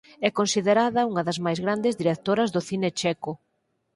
[0.27, 3.31] É considerada unha das máis grandes directoras do cine checo.